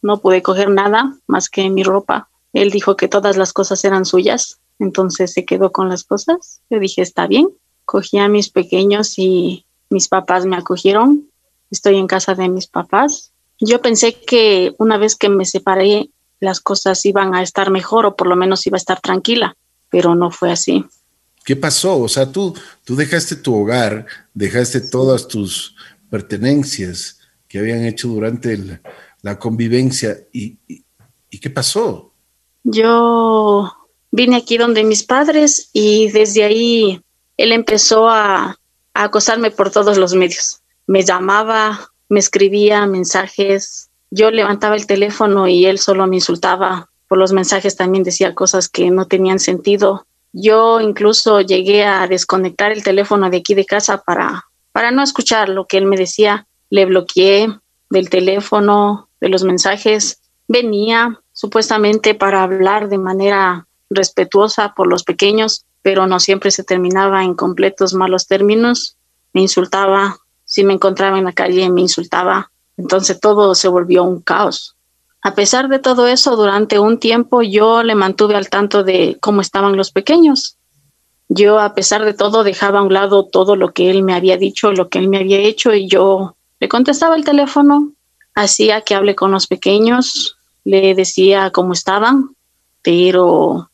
no 0.00 0.16
pude 0.22 0.40
coger 0.40 0.70
nada 0.70 1.14
más 1.26 1.50
que 1.50 1.68
mi 1.68 1.82
ropa. 1.82 2.30
Él 2.54 2.70
dijo 2.70 2.96
que 2.96 3.08
todas 3.08 3.36
las 3.36 3.52
cosas 3.52 3.84
eran 3.84 4.06
suyas, 4.06 4.58
entonces 4.78 5.34
se 5.34 5.44
quedó 5.44 5.70
con 5.70 5.90
las 5.90 6.02
cosas. 6.02 6.62
Yo 6.70 6.80
dije, 6.80 7.02
está 7.02 7.26
bien. 7.26 7.50
Cogí 7.84 8.16
a 8.16 8.28
mis 8.28 8.48
pequeños 8.48 9.18
y 9.18 9.66
mis 9.90 10.08
papás 10.08 10.46
me 10.46 10.56
acogieron, 10.56 11.28
estoy 11.70 11.98
en 11.98 12.06
casa 12.06 12.34
de 12.34 12.48
mis 12.48 12.68
papás. 12.68 13.34
Yo 13.60 13.80
pensé 13.80 14.14
que 14.14 14.74
una 14.78 14.98
vez 14.98 15.16
que 15.16 15.28
me 15.28 15.44
separé, 15.44 16.10
las 16.40 16.60
cosas 16.60 17.04
iban 17.06 17.34
a 17.34 17.42
estar 17.42 17.70
mejor 17.70 18.06
o 18.06 18.16
por 18.16 18.26
lo 18.26 18.36
menos 18.36 18.66
iba 18.66 18.76
a 18.76 18.78
estar 18.78 19.00
tranquila, 19.00 19.56
pero 19.90 20.14
no 20.14 20.30
fue 20.30 20.50
así. 20.50 20.84
¿Qué 21.44 21.56
pasó? 21.56 21.98
O 22.00 22.08
sea, 22.08 22.30
tú, 22.30 22.54
tú 22.84 22.96
dejaste 22.96 23.36
tu 23.36 23.54
hogar, 23.54 24.06
dejaste 24.34 24.80
todas 24.80 25.28
tus 25.28 25.76
pertenencias 26.10 27.20
que 27.48 27.58
habían 27.58 27.84
hecho 27.84 28.08
durante 28.08 28.80
la 29.22 29.38
convivencia 29.38 30.18
y, 30.32 30.58
y 31.30 31.38
¿qué 31.38 31.50
pasó? 31.50 32.12
Yo 32.64 33.72
vine 34.10 34.36
aquí 34.36 34.58
donde 34.58 34.82
mis 34.82 35.04
padres 35.04 35.70
y 35.72 36.10
desde 36.10 36.44
ahí 36.44 37.00
él 37.36 37.52
empezó 37.52 38.08
a, 38.08 38.58
acosarme 38.94 39.50
por 39.50 39.70
todos 39.70 39.98
los 39.98 40.14
medios. 40.14 40.62
Me 40.86 41.02
llamaba, 41.02 41.90
me 42.08 42.20
escribía 42.20 42.86
mensajes, 42.86 43.90
yo 44.10 44.30
levantaba 44.30 44.76
el 44.76 44.86
teléfono 44.86 45.48
y 45.48 45.66
él 45.66 45.78
solo 45.78 46.06
me 46.06 46.16
insultaba. 46.16 46.88
Por 47.08 47.18
los 47.18 47.32
mensajes 47.32 47.76
también 47.76 48.04
decía 48.04 48.34
cosas 48.34 48.68
que 48.68 48.90
no 48.90 49.06
tenían 49.06 49.38
sentido. 49.38 50.06
Yo 50.32 50.80
incluso 50.80 51.40
llegué 51.40 51.84
a 51.84 52.06
desconectar 52.06 52.72
el 52.72 52.82
teléfono 52.82 53.30
de 53.30 53.38
aquí 53.38 53.54
de 53.54 53.64
casa 53.64 54.02
para, 54.02 54.44
para 54.72 54.90
no 54.90 55.02
escuchar 55.02 55.48
lo 55.48 55.66
que 55.66 55.78
él 55.78 55.86
me 55.86 55.96
decía. 55.96 56.46
Le 56.70 56.84
bloqueé 56.84 57.48
del 57.90 58.10
teléfono, 58.10 59.08
de 59.20 59.28
los 59.28 59.44
mensajes. 59.44 60.20
Venía 60.48 61.20
supuestamente 61.32 62.14
para 62.14 62.42
hablar 62.42 62.88
de 62.88 62.98
manera 62.98 63.66
respetuosa 63.90 64.74
por 64.74 64.88
los 64.88 65.04
pequeños, 65.04 65.64
pero 65.82 66.06
no 66.06 66.18
siempre 66.20 66.50
se 66.50 66.64
terminaba 66.64 67.22
en 67.24 67.34
completos 67.34 67.94
malos 67.94 68.26
términos. 68.26 68.96
Me 69.32 69.42
insultaba, 69.42 70.18
si 70.56 70.64
me 70.64 70.72
encontraba 70.72 71.18
en 71.18 71.24
la 71.24 71.34
calle 71.34 71.68
me 71.68 71.82
insultaba, 71.82 72.50
entonces 72.78 73.20
todo 73.20 73.54
se 73.54 73.68
volvió 73.68 74.04
un 74.04 74.22
caos. 74.22 74.74
A 75.20 75.34
pesar 75.34 75.68
de 75.68 75.78
todo 75.78 76.06
eso, 76.06 76.34
durante 76.34 76.78
un 76.78 76.98
tiempo 76.98 77.42
yo 77.42 77.82
le 77.82 77.94
mantuve 77.94 78.36
al 78.36 78.48
tanto 78.48 78.82
de 78.82 79.18
cómo 79.20 79.42
estaban 79.42 79.76
los 79.76 79.90
pequeños. 79.90 80.56
Yo, 81.28 81.60
a 81.60 81.74
pesar 81.74 82.06
de 82.06 82.14
todo, 82.14 82.42
dejaba 82.42 82.78
a 82.78 82.84
un 82.84 82.94
lado 82.94 83.26
todo 83.26 83.54
lo 83.54 83.74
que 83.74 83.90
él 83.90 84.02
me 84.02 84.14
había 84.14 84.38
dicho, 84.38 84.72
lo 84.72 84.88
que 84.88 84.98
él 84.98 85.08
me 85.08 85.18
había 85.18 85.40
hecho, 85.40 85.74
y 85.74 85.88
yo 85.88 86.36
le 86.58 86.70
contestaba 86.70 87.16
el 87.16 87.24
teléfono, 87.26 87.92
hacía 88.34 88.80
que 88.80 88.94
hable 88.94 89.14
con 89.14 89.32
los 89.32 89.46
pequeños, 89.48 90.38
le 90.64 90.94
decía 90.94 91.50
cómo 91.50 91.74
estaban, 91.74 92.34
pero 92.80 93.68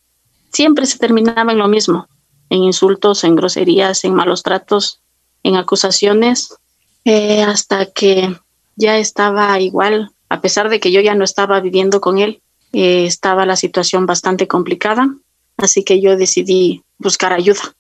siempre 0.53 0.87
se 0.87 0.99
terminaba 0.99 1.53
en 1.53 1.59
lo 1.59 1.69
mismo, 1.69 2.09
en 2.51 2.65
insultos, 2.65 3.23
en 3.23 3.37
groserías, 3.37 4.03
en 4.03 4.15
malos 4.15 4.43
tratos, 4.43 4.99
en 5.45 5.55
acusaciones, 5.55 6.57
eh, 7.05 7.43
hasta 7.43 7.87
que 7.87 8.37
ya 8.77 8.99
estaba 8.99 9.59
igual, 9.61 10.11
a 10.29 10.41
pesar 10.41 10.69
de 10.69 10.81
que 10.81 10.93
yo 10.93 11.01
ya 11.01 11.15
no 11.15 11.25
estaba 11.25 11.61
viviendo 11.61 12.01
con 12.01 12.19
él, 12.19 12.41
eh, 12.73 13.07
estaba 13.07 13.47
la 13.47 13.57
situación 13.57 14.07
bastante 14.07 14.49
complicada, 14.49 15.15
así 15.57 15.85
que 15.85 16.01
yo 16.01 16.17
decidí 16.17 16.83
buscar 16.99 17.33
ayuda 17.33 17.75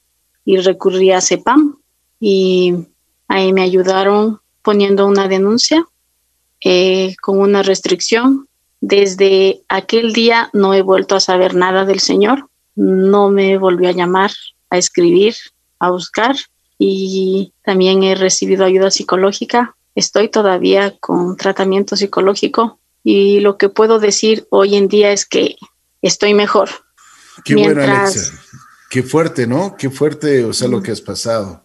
y 0.44 0.58
recurrí 0.58 1.12
a 1.12 1.20
CEPAM 1.20 1.78
y 2.20 2.74
ahí 3.28 3.52
me 3.52 3.62
ayudaron 3.62 4.40
poniendo 4.62 5.06
una 5.06 5.28
denuncia 5.28 5.86
eh, 6.60 7.14
con 7.20 7.40
una 7.40 7.62
restricción. 7.62 8.48
Desde 8.80 9.62
aquel 9.68 10.12
día 10.12 10.50
no 10.52 10.74
he 10.74 10.82
vuelto 10.82 11.14
a 11.14 11.20
saber 11.20 11.54
nada 11.54 11.84
del 11.84 12.00
Señor 12.00 12.48
no 12.74 13.30
me 13.30 13.58
volvió 13.58 13.88
a 13.88 13.92
llamar, 13.92 14.30
a 14.70 14.78
escribir, 14.78 15.34
a 15.78 15.90
buscar 15.90 16.36
y 16.84 17.52
también 17.62 18.02
he 18.02 18.16
recibido 18.16 18.64
ayuda 18.64 18.90
psicológica. 18.90 19.76
Estoy 19.94 20.28
todavía 20.28 20.96
con 20.98 21.36
tratamiento 21.36 21.94
psicológico 21.94 22.80
y 23.04 23.38
lo 23.38 23.56
que 23.56 23.68
puedo 23.68 24.00
decir 24.00 24.48
hoy 24.50 24.74
en 24.74 24.88
día 24.88 25.12
es 25.12 25.24
que 25.24 25.56
estoy 26.00 26.34
mejor. 26.34 26.70
Qué 27.44 27.54
bueno, 27.54 27.82
Alexa. 27.84 28.32
Qué 28.90 29.04
fuerte, 29.04 29.46
¿no? 29.46 29.76
Qué 29.76 29.90
fuerte, 29.90 30.44
o 30.44 30.52
sea, 30.52 30.66
lo 30.66 30.82
que 30.82 30.90
has 30.90 31.00
pasado. 31.00 31.62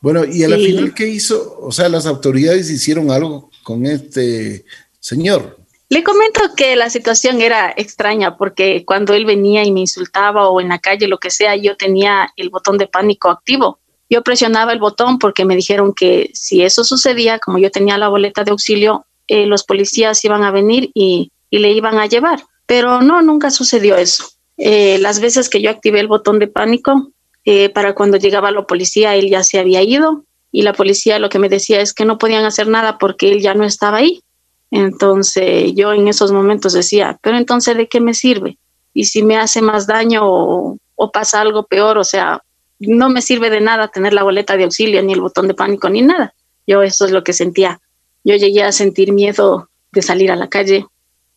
Bueno, 0.00 0.24
y 0.24 0.44
a 0.44 0.48
la 0.48 0.56
final, 0.56 0.94
¿qué 0.94 1.08
hizo? 1.08 1.58
O 1.60 1.70
sea, 1.70 1.90
las 1.90 2.06
autoridades 2.06 2.70
hicieron 2.70 3.10
algo 3.10 3.50
con 3.62 3.84
este 3.84 4.64
señor. 4.98 5.58
Le 5.90 6.02
comento 6.02 6.40
que 6.56 6.74
la 6.74 6.88
situación 6.88 7.42
era 7.42 7.72
extraña 7.76 8.38
porque 8.38 8.84
cuando 8.86 9.12
él 9.12 9.26
venía 9.26 9.62
y 9.62 9.72
me 9.72 9.80
insultaba 9.80 10.48
o 10.48 10.60
en 10.62 10.70
la 10.70 10.78
calle, 10.78 11.06
lo 11.06 11.18
que 11.18 11.30
sea, 11.30 11.54
yo 11.54 11.76
tenía 11.76 12.32
el 12.36 12.48
botón 12.48 12.78
de 12.78 12.86
pánico 12.86 13.28
activo. 13.28 13.78
Yo 14.14 14.22
presionaba 14.22 14.72
el 14.72 14.78
botón 14.78 15.18
porque 15.18 15.44
me 15.44 15.56
dijeron 15.56 15.92
que 15.92 16.30
si 16.34 16.62
eso 16.62 16.84
sucedía, 16.84 17.40
como 17.40 17.58
yo 17.58 17.72
tenía 17.72 17.98
la 17.98 18.06
boleta 18.06 18.44
de 18.44 18.52
auxilio, 18.52 19.06
eh, 19.26 19.44
los 19.46 19.64
policías 19.64 20.24
iban 20.24 20.44
a 20.44 20.52
venir 20.52 20.92
y, 20.94 21.32
le 21.50 21.72
iban 21.72 21.98
a 21.98 22.06
llevar. 22.06 22.44
Pero 22.64 23.02
no, 23.02 23.22
nunca 23.22 23.50
sucedió 23.50 23.96
eso. 23.96 24.24
Eh, 24.56 24.98
las 25.00 25.18
veces 25.18 25.48
que 25.48 25.60
yo 25.60 25.68
activé 25.68 25.98
el 25.98 26.06
botón 26.06 26.38
de 26.38 26.46
pánico, 26.46 27.10
eh, 27.44 27.70
para 27.70 27.96
cuando 27.96 28.16
llegaba 28.16 28.52
la 28.52 28.64
policía, 28.64 29.16
él 29.16 29.28
ya 29.30 29.42
se 29.42 29.58
había 29.58 29.82
ido 29.82 30.24
y 30.52 30.62
la 30.62 30.74
policía 30.74 31.18
lo 31.18 31.28
que 31.28 31.40
me 31.40 31.48
decía 31.48 31.80
es 31.80 31.92
que 31.92 32.04
no 32.04 32.16
podían 32.16 32.44
hacer 32.44 32.68
nada 32.68 32.98
porque 32.98 33.32
él 33.32 33.40
ya 33.40 33.54
no 33.54 33.64
estaba 33.64 33.96
ahí. 33.96 34.22
Entonces 34.70 35.72
yo 35.74 35.92
en 35.92 36.06
esos 36.06 36.30
momentos 36.30 36.72
decía, 36.72 37.18
pero 37.20 37.36
entonces 37.36 37.76
¿de 37.76 37.88
qué 37.88 38.00
me 38.00 38.14
sirve? 38.14 38.58
Y 38.92 39.06
si 39.06 39.24
me 39.24 39.36
hace 39.36 39.60
más 39.60 39.88
daño 39.88 40.20
o, 40.24 40.78
pasa 41.12 41.40
algo 41.40 41.64
peor, 41.64 41.98
o 41.98 42.04
sea, 42.04 42.40
no 42.86 43.08
me 43.08 43.22
sirve 43.22 43.50
de 43.50 43.60
nada 43.60 43.88
tener 43.88 44.12
la 44.12 44.22
boleta 44.22 44.56
de 44.56 44.64
auxilio, 44.64 45.02
ni 45.02 45.12
el 45.12 45.20
botón 45.20 45.48
de 45.48 45.54
pánico, 45.54 45.88
ni 45.88 46.02
nada. 46.02 46.34
Yo 46.66 46.82
eso 46.82 47.04
es 47.04 47.12
lo 47.12 47.22
que 47.24 47.32
sentía. 47.32 47.80
Yo 48.24 48.36
llegué 48.36 48.62
a 48.62 48.72
sentir 48.72 49.12
miedo 49.12 49.68
de 49.92 50.02
salir 50.02 50.30
a 50.30 50.36
la 50.36 50.48
calle, 50.48 50.86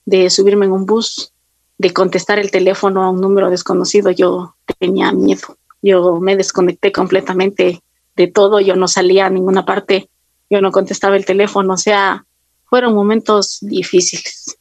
de 0.06 0.30
subirme 0.30 0.66
en 0.66 0.72
un 0.72 0.86
bus, 0.86 1.34
de 1.77 1.92
contestar 1.94 2.39
el 2.39 2.51
teléfono 2.51 3.04
a 3.04 3.10
un 3.10 3.22
número 3.22 3.50
desconocido. 3.50 4.12
Yo 4.12 4.56
tenía 4.80 5.12
miedo. 5.12 5.58
Yo 5.82 6.20
me 6.20 6.36
desconecté 6.36 6.92
completamente 6.92 7.82
de 8.16 8.27
todo. 8.27 8.60
Yo 8.60 8.75
no 8.75 8.88
salía 8.88 9.27
a 9.27 9.30
ninguna 9.30 9.66
parte. 9.66 10.10
Yo 10.50 10.62
no 10.62 10.72
contestaba 10.72 11.18
el 11.18 11.25
teléfono. 11.25 11.74
O 11.74 11.77
sea, 11.77 12.25
fueron 12.66 12.96
momentos 12.96 13.60
difíciles, 13.62 14.58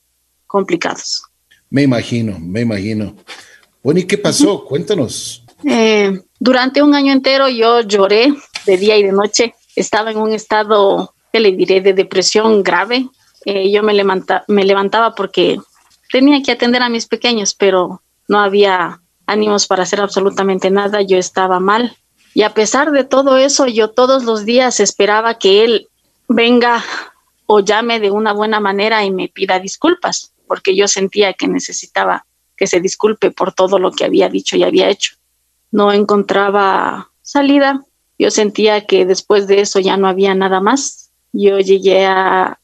complicados. 0.46 1.22
Me 1.70 1.82
imagino, 1.82 2.38
me 2.38 2.60
imagino. 2.60 3.16
Bueno, 3.82 4.00
¿y 4.00 4.04
qué 4.04 4.18
pasó? 4.18 4.64
Cuéntanos. 4.64 5.44
Eh, 5.64 6.20
durante 6.38 6.82
un 6.82 6.94
año 6.94 7.12
entero 7.12 7.48
yo 7.48 7.80
lloré 7.80 8.32
de 8.66 8.76
día 8.76 8.96
y 8.96 9.02
de 9.02 9.12
noche. 9.12 9.54
Estaba 9.74 10.10
en 10.10 10.18
un 10.18 10.32
estado, 10.32 11.14
¿qué 11.32 11.40
le 11.40 11.52
diré?, 11.52 11.80
de 11.80 11.92
depresión 11.92 12.62
grave. 12.62 13.08
Eh, 13.44 13.70
yo 13.70 13.82
me, 13.82 13.94
levanta, 13.94 14.44
me 14.48 14.64
levantaba 14.64 15.14
porque 15.14 15.58
tenía 16.10 16.42
que 16.42 16.52
atender 16.52 16.82
a 16.82 16.88
mis 16.88 17.06
pequeños, 17.06 17.54
pero 17.54 18.02
no 18.28 18.40
había 18.40 19.00
ánimos 19.26 19.66
para 19.66 19.84
hacer 19.84 20.00
absolutamente 20.00 20.70
nada. 20.70 21.02
Yo 21.02 21.18
estaba 21.18 21.60
mal. 21.60 21.96
Y 22.34 22.42
a 22.42 22.54
pesar 22.54 22.90
de 22.90 23.04
todo 23.04 23.36
eso, 23.36 23.66
yo 23.66 23.90
todos 23.90 24.24
los 24.24 24.44
días 24.44 24.80
esperaba 24.80 25.38
que 25.38 25.64
él 25.64 25.88
venga 26.28 26.84
o 27.46 27.60
llame 27.60 28.00
de 28.00 28.10
una 28.10 28.32
buena 28.32 28.60
manera 28.60 29.04
y 29.04 29.10
me 29.10 29.28
pida 29.28 29.58
disculpas, 29.58 30.32
porque 30.46 30.76
yo 30.76 30.88
sentía 30.88 31.32
que 31.32 31.48
necesitaba 31.48 32.26
que 32.56 32.66
se 32.66 32.80
disculpe 32.80 33.30
por 33.30 33.52
todo 33.52 33.78
lo 33.78 33.92
que 33.92 34.04
había 34.04 34.28
dicho 34.28 34.56
y 34.56 34.64
había 34.64 34.88
hecho. 34.88 35.14
No 35.70 35.92
encontraba 35.92 37.10
salida. 37.22 37.84
Yo 38.18 38.30
sentía 38.30 38.86
que 38.86 39.04
después 39.04 39.46
de 39.46 39.60
eso 39.60 39.80
ya 39.80 39.96
no 39.96 40.08
había 40.08 40.34
nada 40.34 40.60
más. 40.60 41.10
Yo 41.32 41.58
llegué 41.58 42.06
a, 42.06 42.58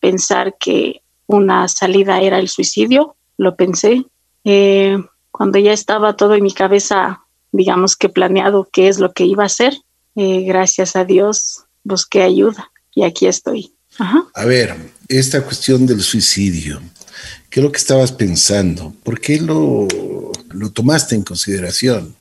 pensar 0.00 0.54
que 0.60 1.02
una 1.26 1.66
salida 1.66 2.20
era 2.20 2.38
el 2.38 2.48
suicidio, 2.48 3.16
lo 3.36 3.56
pensé. 3.56 4.04
Eh, 4.44 4.96
cuando 5.32 5.58
ya 5.58 5.72
estaba 5.72 6.14
todo 6.14 6.34
en 6.34 6.44
mi 6.44 6.52
cabeza, 6.52 7.24
digamos 7.50 7.96
que 7.96 8.08
planeado 8.08 8.68
qué 8.72 8.86
es 8.86 9.00
lo 9.00 9.12
que 9.12 9.24
iba 9.24 9.42
a 9.42 9.46
hacer, 9.46 9.76
eh, 10.14 10.42
gracias 10.42 10.94
a 10.94 11.04
Dios 11.04 11.64
busqué 11.82 12.22
ayuda 12.22 12.70
y 12.94 13.04
aquí 13.04 13.26
estoy. 13.26 13.72
A 14.34 14.44
ver, 14.44 14.76
esta 15.08 15.42
cuestión 15.42 15.86
del 15.86 16.02
suicidio, 16.02 16.80
¿qué 17.48 17.60
es 17.60 17.64
lo 17.64 17.72
que 17.72 17.78
estabas 17.78 18.12
pensando? 18.12 18.94
¿Por 19.02 19.20
qué 19.20 19.40
lo, 19.40 19.88
lo 20.50 20.70
tomaste 20.70 21.14
en 21.14 21.22
consideración? 21.22 22.14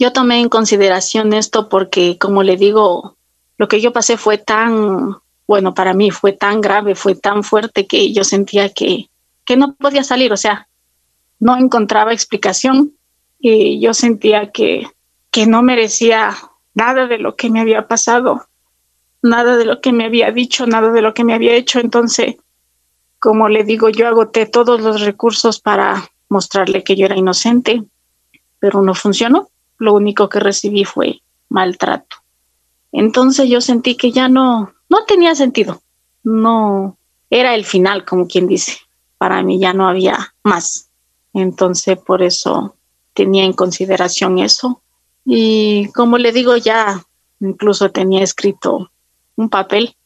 Yo 0.00 0.12
tomé 0.12 0.40
en 0.40 0.48
consideración 0.48 1.32
esto 1.32 1.68
porque, 1.68 2.18
como 2.18 2.42
le 2.42 2.56
digo, 2.56 3.16
lo 3.56 3.68
que 3.68 3.80
yo 3.80 3.92
pasé 3.92 4.16
fue 4.16 4.38
tan, 4.38 5.14
bueno, 5.46 5.74
para 5.74 5.94
mí 5.94 6.10
fue 6.10 6.32
tan 6.32 6.60
grave, 6.60 6.96
fue 6.96 7.14
tan 7.14 7.44
fuerte 7.44 7.86
que 7.86 8.12
yo 8.12 8.24
sentía 8.24 8.70
que, 8.70 9.08
que 9.44 9.56
no 9.56 9.74
podía 9.74 10.02
salir, 10.02 10.32
o 10.32 10.36
sea, 10.36 10.66
no 11.38 11.56
encontraba 11.56 12.12
explicación 12.12 12.94
y 13.38 13.78
yo 13.80 13.94
sentía 13.94 14.50
que, 14.50 14.88
que 15.30 15.46
no 15.46 15.62
merecía 15.62 16.36
nada 16.74 17.06
de 17.06 17.18
lo 17.18 17.36
que 17.36 17.48
me 17.48 17.60
había 17.60 17.86
pasado 17.86 18.48
nada 19.22 19.56
de 19.56 19.64
lo 19.64 19.80
que 19.80 19.92
me 19.92 20.04
había 20.04 20.32
dicho, 20.32 20.66
nada 20.66 20.92
de 20.92 21.02
lo 21.02 21.14
que 21.14 21.24
me 21.24 21.34
había 21.34 21.54
hecho. 21.54 21.80
Entonces, 21.80 22.36
como 23.18 23.48
le 23.48 23.64
digo, 23.64 23.88
yo 23.88 24.08
agoté 24.08 24.46
todos 24.46 24.80
los 24.80 25.00
recursos 25.02 25.60
para 25.60 26.10
mostrarle 26.28 26.84
que 26.84 26.96
yo 26.96 27.06
era 27.06 27.16
inocente, 27.16 27.82
pero 28.58 28.82
no 28.82 28.94
funcionó. 28.94 29.49
Lo 29.80 29.94
único 29.94 30.28
que 30.28 30.40
recibí 30.40 30.84
fue 30.84 31.22
maltrato. 31.48 32.18
Entonces 32.92 33.48
yo 33.48 33.62
sentí 33.62 33.96
que 33.96 34.12
ya 34.12 34.28
no, 34.28 34.74
no 34.90 35.04
tenía 35.06 35.34
sentido. 35.34 35.80
No, 36.22 36.98
era 37.30 37.54
el 37.54 37.64
final, 37.64 38.04
como 38.04 38.28
quien 38.28 38.46
dice. 38.46 38.76
Para 39.16 39.42
mí 39.42 39.58
ya 39.58 39.72
no 39.72 39.88
había 39.88 40.34
más. 40.44 40.90
Entonces 41.32 41.98
por 41.98 42.22
eso 42.22 42.76
tenía 43.14 43.44
en 43.44 43.54
consideración 43.54 44.38
eso. 44.38 44.82
Y 45.24 45.90
como 45.92 46.18
le 46.18 46.32
digo, 46.32 46.58
ya 46.58 47.02
incluso 47.40 47.90
tenía 47.90 48.22
escrito 48.22 48.90
un 49.36 49.48
papel 49.48 49.96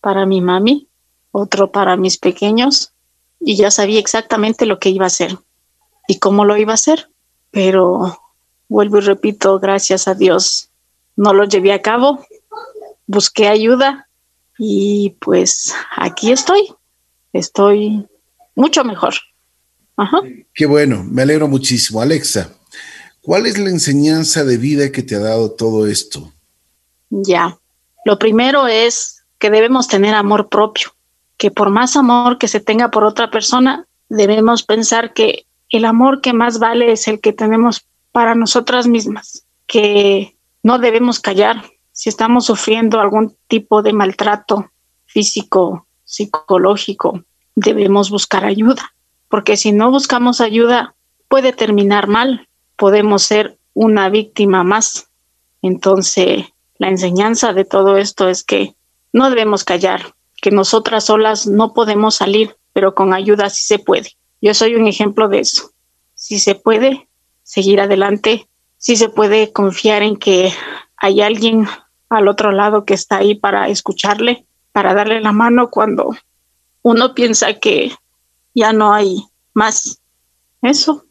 para 0.00 0.26
mi 0.26 0.40
mami, 0.40 0.88
otro 1.30 1.70
para 1.70 1.96
mis 1.96 2.18
pequeños, 2.18 2.92
y 3.38 3.54
ya 3.56 3.70
sabía 3.70 4.00
exactamente 4.00 4.66
lo 4.66 4.80
que 4.80 4.90
iba 4.90 5.04
a 5.04 5.06
hacer 5.06 5.38
y 6.08 6.18
cómo 6.18 6.44
lo 6.44 6.56
iba 6.56 6.72
a 6.72 6.74
hacer. 6.74 7.08
Pero 7.52 8.18
vuelvo 8.68 8.98
y 8.98 9.02
repito, 9.02 9.58
gracias 9.58 10.08
a 10.08 10.14
Dios, 10.14 10.68
no 11.16 11.32
lo 11.32 11.44
llevé 11.44 11.72
a 11.72 11.82
cabo, 11.82 12.24
busqué 13.06 13.48
ayuda 13.48 14.08
y 14.58 15.16
pues 15.20 15.74
aquí 15.96 16.32
estoy. 16.32 16.68
Estoy 17.32 18.06
mucho 18.54 18.84
mejor. 18.84 19.14
Ajá. 19.96 20.20
Qué 20.54 20.66
bueno, 20.66 21.04
me 21.04 21.22
alegro 21.22 21.48
muchísimo. 21.48 22.00
Alexa, 22.00 22.50
¿cuál 23.20 23.46
es 23.46 23.58
la 23.58 23.70
enseñanza 23.70 24.44
de 24.44 24.58
vida 24.58 24.92
que 24.92 25.02
te 25.02 25.16
ha 25.16 25.20
dado 25.20 25.50
todo 25.52 25.86
esto? 25.86 26.32
Ya, 27.10 27.58
lo 28.04 28.18
primero 28.18 28.66
es 28.66 29.24
que 29.38 29.50
debemos 29.50 29.88
tener 29.88 30.14
amor 30.14 30.48
propio, 30.48 30.94
que 31.36 31.50
por 31.50 31.70
más 31.70 31.96
amor 31.96 32.38
que 32.38 32.48
se 32.48 32.60
tenga 32.60 32.90
por 32.90 33.04
otra 33.04 33.30
persona, 33.30 33.86
debemos 34.08 34.62
pensar 34.62 35.12
que 35.12 35.46
el 35.70 35.84
amor 35.84 36.20
que 36.20 36.32
más 36.32 36.58
vale 36.58 36.92
es 36.92 37.08
el 37.08 37.20
que 37.20 37.32
tenemos 37.32 37.84
para 38.12 38.34
nosotras 38.34 38.86
mismas, 38.86 39.44
que 39.66 40.36
no 40.62 40.78
debemos 40.78 41.18
callar 41.18 41.64
si 41.92 42.08
estamos 42.08 42.46
sufriendo 42.46 43.00
algún 43.00 43.36
tipo 43.48 43.82
de 43.82 43.92
maltrato 43.92 44.70
físico, 45.06 45.86
psicológico, 46.04 47.24
debemos 47.54 48.10
buscar 48.10 48.44
ayuda, 48.44 48.94
porque 49.28 49.56
si 49.56 49.72
no 49.72 49.90
buscamos 49.90 50.40
ayuda 50.40 50.94
puede 51.28 51.52
terminar 51.52 52.08
mal, 52.08 52.48
podemos 52.76 53.22
ser 53.22 53.58
una 53.74 54.10
víctima 54.10 54.64
más. 54.64 55.08
Entonces, 55.62 56.44
la 56.76 56.88
enseñanza 56.88 57.52
de 57.52 57.64
todo 57.64 57.96
esto 57.96 58.28
es 58.28 58.44
que 58.44 58.74
no 59.12 59.30
debemos 59.30 59.64
callar, 59.64 60.14
que 60.40 60.50
nosotras 60.50 61.04
solas 61.04 61.46
no 61.46 61.72
podemos 61.72 62.16
salir, 62.16 62.56
pero 62.72 62.94
con 62.94 63.14
ayuda 63.14 63.48
sí 63.50 63.64
se 63.64 63.78
puede. 63.78 64.16
Yo 64.40 64.54
soy 64.54 64.74
un 64.74 64.86
ejemplo 64.86 65.28
de 65.28 65.40
eso. 65.40 65.70
Si 66.14 66.38
se 66.38 66.54
puede 66.54 67.08
seguir 67.42 67.80
adelante, 67.80 68.48
si 68.78 68.96
se 68.96 69.08
puede 69.08 69.52
confiar 69.52 70.02
en 70.02 70.16
que 70.16 70.52
hay 70.96 71.20
alguien 71.20 71.66
al 72.08 72.28
otro 72.28 72.52
lado 72.52 72.84
que 72.84 72.94
está 72.94 73.18
ahí 73.18 73.34
para 73.34 73.68
escucharle, 73.68 74.46
para 74.72 74.94
darle 74.94 75.20
la 75.20 75.32
mano 75.32 75.70
cuando 75.70 76.16
uno 76.82 77.14
piensa 77.14 77.54
que 77.54 77.92
ya 78.54 78.72
no 78.72 78.92
hay 78.92 79.24
más. 79.54 79.98
Eso. 80.62 81.06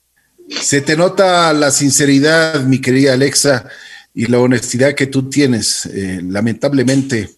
Se 0.49 0.81
te 0.81 0.95
nota 0.95 1.53
la 1.53 1.71
sinceridad, 1.71 2.61
mi 2.61 2.79
querida 2.79 3.13
Alexa, 3.13 3.67
y 4.13 4.25
la 4.25 4.39
honestidad 4.39 4.95
que 4.95 5.07
tú 5.07 5.29
tienes. 5.29 5.85
Eh, 5.85 6.21
lamentablemente, 6.23 7.29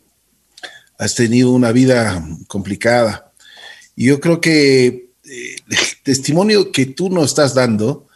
has 0.97 1.15
tenido 1.15 1.51
una 1.51 1.71
vida 1.71 2.23
complicada. 2.47 3.31
Y 3.95 4.07
yo 4.07 4.19
creo 4.19 4.41
que 4.41 5.11
eh, 5.25 5.55
el 5.69 5.77
testimonio 6.03 6.71
que 6.71 6.87
tú 6.87 7.09
nos 7.09 7.25
estás 7.25 7.53
dando 7.53 8.07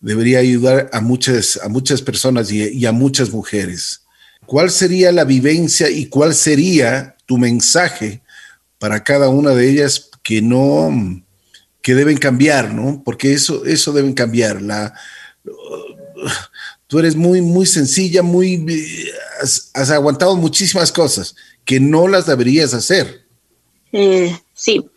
debería 0.00 0.38
ayudar 0.38 0.90
a 0.92 1.00
muchas, 1.00 1.58
a 1.62 1.68
muchas 1.68 2.02
personas 2.02 2.50
y, 2.52 2.84
a 2.86 2.92
muchas 2.92 3.30
mujeres. 3.30 4.02
¿Cuál 4.46 4.70
sería 4.70 5.12
la 5.12 5.24
vivencia 5.24 5.90
y 5.90 6.06
cuál 6.06 6.34
sería 6.34 7.16
tu 7.26 7.38
mensaje 7.38 8.22
para 8.78 9.02
cada 9.02 9.28
una 9.28 9.50
de 9.50 9.68
ellas 9.68 10.10
que 10.22 10.40
no, 10.42 10.90
que 11.82 11.94
deben 11.94 12.18
cambiar, 12.18 12.72
¿no? 12.72 13.02
Porque 13.04 13.32
eso, 13.32 13.64
eso 13.64 13.92
deben 13.92 14.12
cambiar. 14.12 14.60
Tú 16.86 16.98
eres 16.98 17.16
muy, 17.16 17.40
muy 17.40 17.66
sencilla, 17.66 18.22
muy, 18.22 18.64
has, 19.40 19.90
aguantado 19.90 20.36
muchísimas 20.36 20.92
cosas 20.92 21.34
que 21.64 21.80
no 21.80 22.06
las 22.06 22.26
deberías 22.26 22.74
hacer. 22.74 23.22
Eh, 23.92 24.38
sí, 24.54 24.88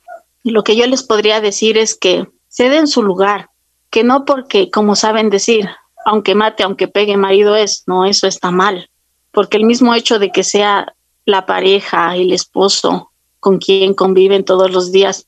lo 0.44 0.64
que 0.64 0.76
yo 0.76 0.86
les 0.88 1.04
podría 1.04 1.42
decir 1.42 1.78
es 1.78 1.96
que 1.96 2.28
ceden 2.50 2.88
su 2.88 3.04
lugar, 3.04 3.49
que 3.90 4.04
no 4.04 4.26
porque, 4.26 4.70
como 4.70 4.96
saben 4.96 5.30
decir, 5.30 5.70
aunque 6.06 6.36
mate, 6.36 6.64
aunque 6.64 6.88
pegue 6.88 7.18
marido 7.18 7.56
es, 7.56 7.84
no, 7.88 8.06
eso 8.06 8.28
está 8.28 8.52
mal, 8.52 8.90
porque 9.32 9.58
el 9.58 9.66
mismo 9.66 9.94
hecho 9.94 10.20
de 10.20 10.32
que 10.32 10.44
sea 10.44 10.94
la 11.26 11.46
pareja, 11.46 12.16
el 12.16 12.32
esposo 12.32 13.12
con 13.40 13.58
quien 13.58 13.94
conviven 13.94 14.44
todos 14.44 14.72
los 14.72 14.92
días, 14.92 15.28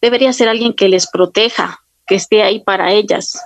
debería 0.00 0.32
ser 0.32 0.48
alguien 0.48 0.74
que 0.74 0.88
les 0.88 1.08
proteja, 1.08 1.80
que 2.06 2.16
esté 2.16 2.42
ahí 2.42 2.60
para 2.60 2.92
ellas, 2.92 3.40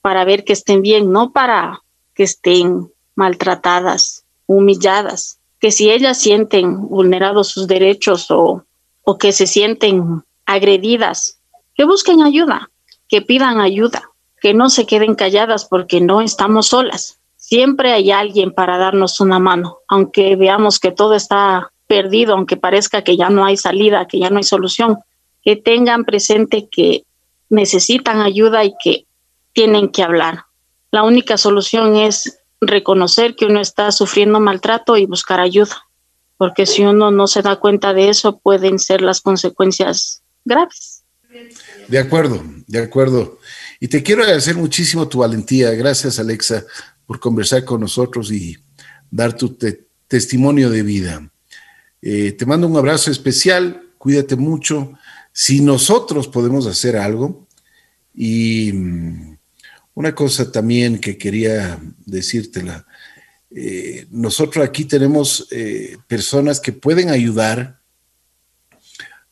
para 0.00 0.24
ver 0.24 0.44
que 0.44 0.52
estén 0.52 0.82
bien, 0.82 1.12
no 1.12 1.32
para 1.32 1.80
que 2.14 2.24
estén 2.24 2.90
maltratadas, 3.14 4.24
humilladas, 4.46 5.38
que 5.60 5.70
si 5.70 5.90
ellas 5.90 6.18
sienten 6.18 6.88
vulnerados 6.88 7.48
sus 7.48 7.66
derechos 7.68 8.30
o, 8.30 8.64
o 9.02 9.18
que 9.18 9.32
se 9.32 9.46
sienten 9.46 10.24
agredidas, 10.46 11.38
que 11.74 11.84
busquen 11.84 12.22
ayuda, 12.22 12.70
que 13.12 13.20
pidan 13.20 13.60
ayuda, 13.60 14.10
que 14.40 14.54
no 14.54 14.70
se 14.70 14.86
queden 14.86 15.14
calladas 15.14 15.66
porque 15.66 16.00
no 16.00 16.22
estamos 16.22 16.68
solas. 16.68 17.18
Siempre 17.36 17.92
hay 17.92 18.10
alguien 18.10 18.52
para 18.54 18.78
darnos 18.78 19.20
una 19.20 19.38
mano, 19.38 19.80
aunque 19.86 20.34
veamos 20.34 20.80
que 20.80 20.92
todo 20.92 21.14
está 21.14 21.70
perdido, 21.86 22.32
aunque 22.32 22.56
parezca 22.56 23.04
que 23.04 23.18
ya 23.18 23.28
no 23.28 23.44
hay 23.44 23.58
salida, 23.58 24.06
que 24.06 24.18
ya 24.18 24.30
no 24.30 24.38
hay 24.38 24.44
solución, 24.44 24.96
que 25.42 25.56
tengan 25.56 26.06
presente 26.06 26.70
que 26.70 27.04
necesitan 27.50 28.22
ayuda 28.22 28.64
y 28.64 28.72
que 28.82 29.04
tienen 29.52 29.90
que 29.90 30.02
hablar. 30.02 30.46
La 30.90 31.02
única 31.02 31.36
solución 31.36 31.96
es 31.96 32.40
reconocer 32.62 33.36
que 33.36 33.44
uno 33.44 33.60
está 33.60 33.92
sufriendo 33.92 34.40
maltrato 34.40 34.96
y 34.96 35.04
buscar 35.04 35.38
ayuda, 35.38 35.86
porque 36.38 36.64
si 36.64 36.82
uno 36.82 37.10
no 37.10 37.26
se 37.26 37.42
da 37.42 37.56
cuenta 37.56 37.92
de 37.92 38.08
eso, 38.08 38.38
pueden 38.38 38.78
ser 38.78 39.02
las 39.02 39.20
consecuencias 39.20 40.22
graves. 40.46 40.91
De 41.88 41.98
acuerdo, 41.98 42.44
de 42.66 42.78
acuerdo. 42.78 43.38
Y 43.80 43.88
te 43.88 44.02
quiero 44.02 44.22
agradecer 44.22 44.56
muchísimo 44.56 45.08
tu 45.08 45.18
valentía. 45.18 45.70
Gracias, 45.72 46.18
Alexa, 46.18 46.64
por 47.06 47.20
conversar 47.20 47.64
con 47.64 47.80
nosotros 47.80 48.30
y 48.30 48.56
dar 49.10 49.36
tu 49.36 49.56
testimonio 50.06 50.70
de 50.70 50.82
vida. 50.82 51.30
Eh, 52.00 52.32
te 52.32 52.46
mando 52.46 52.66
un 52.66 52.76
abrazo 52.76 53.10
especial, 53.10 53.82
cuídate 53.98 54.36
mucho. 54.36 54.92
Si 55.32 55.60
nosotros 55.60 56.28
podemos 56.28 56.66
hacer 56.66 56.96
algo, 56.96 57.46
y 58.14 58.72
mm, 58.72 59.38
una 59.94 60.14
cosa 60.14 60.50
también 60.50 60.98
que 60.98 61.16
quería 61.16 61.78
decírtela, 62.04 62.86
eh, 63.50 64.06
nosotros 64.10 64.64
aquí 64.64 64.84
tenemos 64.84 65.46
eh, 65.50 65.96
personas 66.06 66.60
que 66.60 66.72
pueden 66.72 67.10
ayudar 67.10 67.81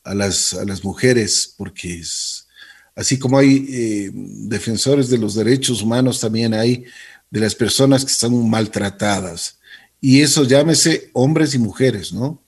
a 0.03 0.13
las, 0.13 0.53
a 0.53 0.65
las 0.65 0.83
mujeres, 0.83 1.53
porque 1.57 1.99
es, 1.99 2.47
así 2.95 3.19
como 3.19 3.37
hay 3.37 3.65
eh, 3.69 4.11
defensores 4.13 5.09
de 5.09 5.17
los 5.17 5.35
derechos 5.35 5.81
humanos, 5.81 6.19
también 6.19 6.53
hay 6.53 6.85
de 7.29 7.39
las 7.39 7.55
personas 7.55 8.03
que 8.03 8.11
están 8.11 8.49
maltratadas. 8.49 9.59
Y 9.99 10.21
eso 10.21 10.43
llámese 10.43 11.09
hombres 11.13 11.53
y 11.53 11.59
mujeres, 11.59 12.11
¿no? 12.11 12.41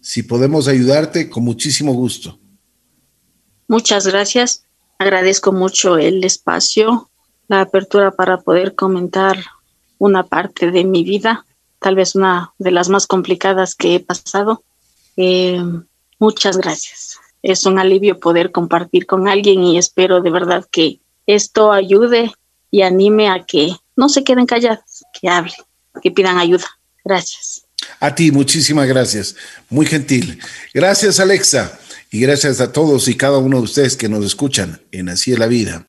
Si 0.00 0.22
podemos 0.22 0.68
ayudarte, 0.68 1.30
con 1.30 1.44
muchísimo 1.44 1.92
gusto. 1.92 2.38
Muchas 3.68 4.06
gracias. 4.06 4.64
Agradezco 4.98 5.52
mucho 5.52 5.98
el 5.98 6.24
espacio, 6.24 7.10
la 7.46 7.60
apertura 7.60 8.10
para 8.10 8.40
poder 8.40 8.74
comentar 8.74 9.38
una 9.98 10.24
parte 10.24 10.70
de 10.70 10.84
mi 10.84 11.04
vida, 11.04 11.46
tal 11.78 11.94
vez 11.94 12.14
una 12.14 12.52
de 12.58 12.70
las 12.70 12.88
más 12.88 13.06
complicadas 13.06 13.74
que 13.74 13.96
he 13.96 14.00
pasado. 14.00 14.62
Eh, 15.16 15.62
muchas 16.18 16.56
gracias. 16.56 17.18
Es 17.42 17.66
un 17.66 17.78
alivio 17.78 18.18
poder 18.18 18.50
compartir 18.50 19.06
con 19.06 19.28
alguien 19.28 19.62
y 19.62 19.78
espero 19.78 20.20
de 20.20 20.30
verdad 20.30 20.64
que 20.70 21.00
esto 21.26 21.72
ayude 21.72 22.32
y 22.70 22.82
anime 22.82 23.28
a 23.28 23.44
que 23.44 23.76
no 23.96 24.08
se 24.08 24.24
queden 24.24 24.46
callados, 24.46 25.04
que 25.20 25.28
hablen, 25.28 25.54
que 26.02 26.10
pidan 26.10 26.38
ayuda. 26.38 26.66
Gracias. 27.04 27.64
A 28.00 28.14
ti, 28.14 28.32
muchísimas 28.32 28.86
gracias. 28.86 29.36
Muy 29.70 29.86
gentil. 29.86 30.40
Gracias, 30.74 31.20
Alexa. 31.20 31.78
Y 32.10 32.20
gracias 32.20 32.60
a 32.60 32.72
todos 32.72 33.08
y 33.08 33.16
cada 33.16 33.38
uno 33.38 33.58
de 33.58 33.64
ustedes 33.64 33.96
que 33.96 34.08
nos 34.08 34.24
escuchan 34.24 34.80
en 34.92 35.10
Así 35.10 35.32
es 35.32 35.38
la 35.38 35.46
vida. 35.46 35.86